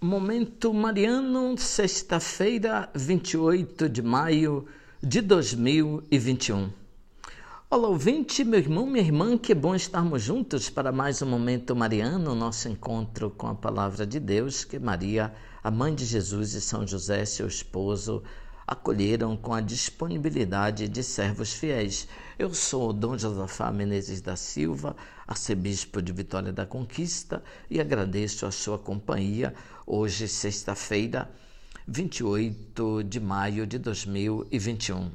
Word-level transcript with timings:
Momento 0.00 0.72
Mariano, 0.72 1.58
sexta-feira, 1.58 2.88
28 2.94 3.88
de 3.88 4.00
maio 4.00 4.64
de 5.02 5.20
2021. 5.20 6.70
Olá, 7.68 7.88
ouvinte, 7.88 8.44
meu 8.44 8.60
irmão, 8.60 8.86
minha 8.86 9.02
irmã, 9.02 9.36
que 9.36 9.52
bom 9.52 9.74
estarmos 9.74 10.22
juntos 10.22 10.70
para 10.70 10.92
mais 10.92 11.20
um 11.20 11.26
Momento 11.26 11.74
Mariano, 11.74 12.32
nosso 12.36 12.68
encontro 12.68 13.28
com 13.28 13.48
a 13.48 13.56
Palavra 13.56 14.06
de 14.06 14.20
Deus, 14.20 14.62
que 14.62 14.78
Maria, 14.78 15.34
a 15.64 15.68
mãe 15.68 15.92
de 15.92 16.04
Jesus 16.04 16.54
e 16.54 16.60
São 16.60 16.86
José, 16.86 17.24
seu 17.24 17.48
esposo, 17.48 18.22
acolheram 18.68 19.34
com 19.34 19.54
a 19.54 19.62
disponibilidade 19.62 20.88
de 20.88 21.02
servos 21.02 21.54
fiéis. 21.54 22.06
Eu 22.38 22.52
sou 22.52 22.92
Dom 22.92 23.16
Josafá 23.16 23.72
Menezes 23.72 24.20
da 24.20 24.36
Silva, 24.36 24.94
arcebispo 25.26 26.02
de 26.02 26.12
Vitória 26.12 26.52
da 26.52 26.66
Conquista, 26.66 27.42
e 27.70 27.80
agradeço 27.80 28.44
a 28.44 28.50
sua 28.50 28.78
companhia 28.78 29.54
hoje, 29.86 30.28
sexta-feira, 30.28 31.30
28 31.86 33.04
de 33.04 33.18
maio 33.18 33.66
de 33.66 33.78
2021. 33.78 35.12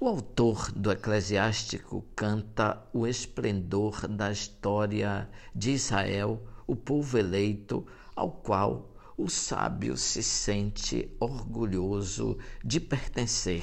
O 0.00 0.08
autor 0.08 0.72
do 0.72 0.90
Eclesiástico 0.90 2.02
canta 2.16 2.82
o 2.94 3.06
esplendor 3.06 4.08
da 4.08 4.32
história 4.32 5.28
de 5.54 5.72
Israel, 5.72 6.42
o 6.66 6.74
povo 6.74 7.18
eleito, 7.18 7.86
ao 8.16 8.30
qual 8.30 8.93
o 9.16 9.28
sábio 9.28 9.96
se 9.96 10.22
sente 10.22 11.14
orgulhoso 11.20 12.36
de 12.64 12.80
pertencer. 12.80 13.62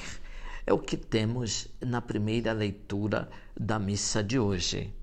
É 0.66 0.72
o 0.72 0.78
que 0.78 0.96
temos 0.96 1.68
na 1.80 2.00
primeira 2.00 2.52
leitura 2.52 3.28
da 3.58 3.78
missa 3.78 4.22
de 4.22 4.38
hoje. 4.38 4.94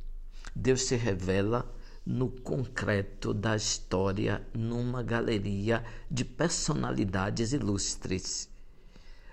Deus 0.55 0.84
se 0.84 0.95
revela 0.95 1.72
no 2.05 2.30
concreto 2.30 3.34
da 3.34 3.55
história 3.55 4.41
numa 4.53 5.03
galeria 5.03 5.84
de 6.09 6.25
personalidades 6.25 7.53
ilustres. 7.53 8.50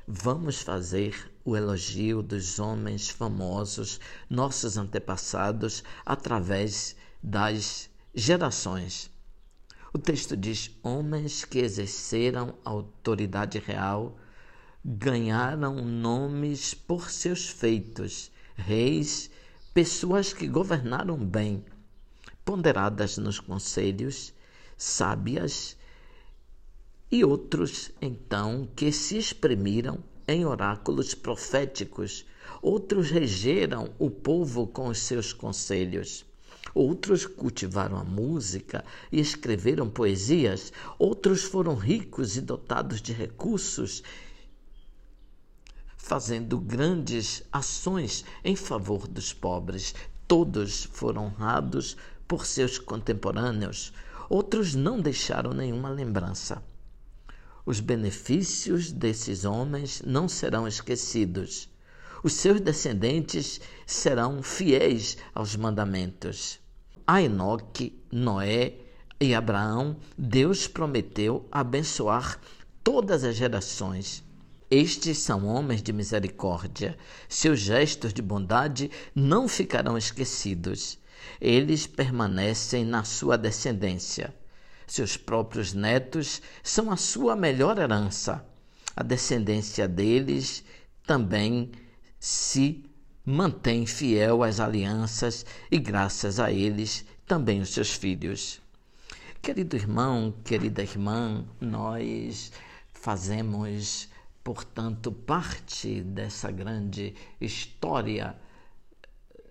Vamos 0.07 0.61
fazer 0.61 1.33
o 1.45 1.57
elogio 1.57 2.23
dos 2.23 2.59
homens 2.59 3.09
famosos, 3.09 3.99
nossos 4.29 4.77
antepassados, 4.77 5.83
através 6.05 6.95
das 7.23 7.89
gerações. 8.15 9.11
O 9.97 9.99
texto 9.99 10.37
diz: 10.37 10.71
homens 10.83 11.47
que 11.47 11.59
exerceram 11.59 12.55
autoridade 12.63 13.59
real 13.59 14.19
ganharam 14.85 15.77
nomes 15.77 16.75
por 16.75 17.09
seus 17.09 17.49
feitos, 17.49 18.31
reis, 18.55 19.31
pessoas 19.73 20.35
que 20.35 20.47
governaram 20.47 21.17
bem, 21.17 21.65
ponderadas 22.45 23.17
nos 23.17 23.41
conselhos, 23.41 24.35
sábias, 24.77 25.79
e 27.11 27.25
outros, 27.25 27.91
então, 27.99 28.69
que 28.77 28.93
se 28.93 29.17
exprimiram 29.17 30.05
em 30.29 30.45
oráculos 30.45 31.15
proféticos, 31.15 32.27
outros 32.61 33.11
regeram 33.11 33.95
o 33.99 34.11
povo 34.11 34.67
com 34.67 34.89
os 34.89 34.99
seus 34.99 35.33
conselhos. 35.33 36.27
Outros 36.75 37.27
cultivaram 37.27 37.97
a 37.97 38.05
música 38.05 38.85
e 39.11 39.21
escreveram 39.21 39.89
poesias, 39.89 40.73
outros 40.99 41.43
foram 41.43 41.75
ricos 41.75 42.37
e 42.37 42.41
dotados 42.41 43.01
de 43.01 43.13
recursos, 43.13 44.03
fazendo 45.97 46.59
grandes 46.59 47.43
ações 47.51 48.25
em 48.45 48.55
favor 48.55 49.09
dos 49.09 49.33
pobres. 49.33 49.95
Todos 50.29 50.85
foram 50.85 51.27
honrados 51.27 51.97
por 52.29 52.47
seus 52.47 52.79
contemporâneos, 52.79 53.93
outros 54.29 54.75
não 54.75 55.01
deixaram 55.01 55.53
nenhuma 55.53 55.89
lembrança. 55.89 56.63
Os 57.65 57.81
benefícios 57.81 58.93
desses 58.93 59.45
homens 59.45 60.03
não 60.05 60.29
serão 60.29 60.69
esquecidos. 60.69 61.69
Os 62.27 62.33
seus 62.33 62.61
descendentes 62.61 63.61
serão 63.87 64.43
fiéis 64.43 65.17
aos 65.33 65.55
mandamentos 65.55 66.59
a 67.07 67.23
Enoque, 67.23 68.03
Noé 68.11 68.75
e 69.21 69.33
Abraão, 69.33 69.97
Deus 70.19 70.67
prometeu 70.67 71.47
abençoar 71.53 72.41
todas 72.83 73.23
as 73.23 73.37
gerações. 73.37 74.25
Estes 74.69 75.19
são 75.19 75.47
homens 75.47 75.81
de 75.81 75.93
misericórdia. 75.93 76.99
Seus 77.29 77.61
gestos 77.61 78.13
de 78.13 78.23
bondade 78.23 78.91
não 79.15 79.47
ficarão 79.47 79.97
esquecidos. 79.97 80.99
Eles 81.41 81.87
permanecem 81.87 82.85
na 82.85 83.05
sua 83.05 83.39
descendência. 83.39 84.35
Seus 84.85 85.17
próprios 85.17 85.73
netos 85.73 86.43
são 86.61 86.91
a 86.91 86.97
sua 86.97 87.37
melhor 87.37 87.79
herança. 87.79 88.45
A 88.97 89.05
descendência 89.05 89.87
deles 89.87 90.65
também 91.07 91.71
se 92.19 92.85
mantém 93.25 93.87
fiel 93.87 94.43
às 94.43 94.61
alianças 94.61 95.45
e, 95.71 95.79
graças 95.79 96.39
a 96.39 96.53
eles, 96.53 97.05
também 97.27 97.61
os 97.61 97.71
seus 97.71 97.93
filhos. 97.93 98.61
Querido 99.43 99.77
irmão, 99.77 100.35
querida 100.45 100.83
irmã, 100.83 101.45
nós 101.61 102.53
fazemos, 102.93 104.09
portanto, 104.43 105.13
parte 105.13 106.03
dessa 106.03 106.51
grande 106.51 107.15
história 107.41 108.37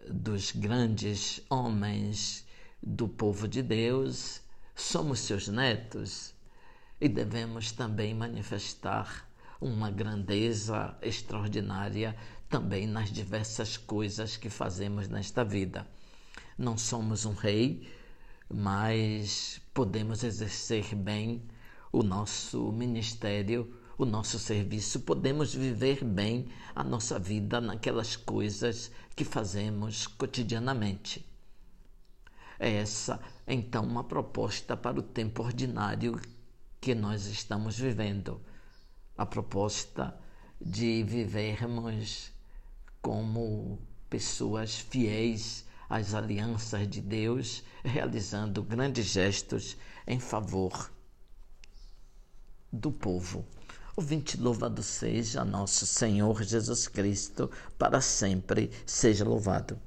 dos 0.09 0.51
grandes 0.51 1.41
homens 1.49 2.45
do 2.81 3.07
povo 3.07 3.47
de 3.47 3.61
Deus, 3.61 4.41
somos 4.75 5.19
seus 5.19 5.47
netos 5.47 6.33
e 6.99 7.09
devemos 7.09 7.71
também 7.71 8.13
manifestar 8.13 9.27
uma 9.59 9.89
grandeza 9.89 10.97
extraordinária 11.01 12.15
também 12.49 12.87
nas 12.87 13.11
diversas 13.11 13.77
coisas 13.77 14.37
que 14.37 14.49
fazemos 14.49 15.07
nesta 15.07 15.43
vida. 15.43 15.87
Não 16.57 16.77
somos 16.77 17.25
um 17.25 17.33
rei, 17.33 17.87
mas 18.49 19.61
podemos 19.73 20.23
exercer 20.23 20.95
bem 20.95 21.43
o 21.91 22.03
nosso 22.03 22.71
ministério, 22.71 23.73
o 23.97 24.05
nosso 24.05 24.37
serviço, 24.37 24.99
podemos 25.01 25.53
viver 25.53 26.03
bem 26.03 26.47
a 26.75 26.83
nossa 26.83 27.17
vida 27.17 27.61
naquelas 27.61 28.15
coisas 28.15 28.91
que 29.15 29.23
fazemos 29.23 30.05
cotidianamente. 30.05 31.25
É 32.59 32.71
essa, 32.71 33.19
então, 33.47 33.83
uma 33.83 34.03
proposta 34.03 34.75
para 34.75 34.99
o 34.99 35.03
tempo 35.03 35.43
ordinário 35.43 36.19
que 36.79 36.93
nós 36.93 37.25
estamos 37.27 37.77
vivendo. 37.77 38.41
A 39.17 39.25
proposta 39.25 40.17
de 40.59 41.03
vivermos 41.03 42.31
como 43.01 43.79
pessoas 44.09 44.77
fiéis 44.77 45.65
às 45.89 46.13
alianças 46.13 46.87
de 46.87 47.01
Deus, 47.01 47.63
realizando 47.83 48.63
grandes 48.63 49.05
gestos 49.05 49.77
em 50.07 50.19
favor 50.19 50.91
do 52.71 52.91
povo. 52.91 53.45
O 53.95 54.01
vinte 54.01 54.35
louvado 54.37 54.83
seja 54.83 55.45
nosso 55.45 55.85
Senhor 55.85 56.43
Jesus 56.43 56.87
Cristo, 56.87 57.49
para 57.77 58.01
sempre 58.01 58.69
seja 58.85 59.23
louvado. 59.23 59.79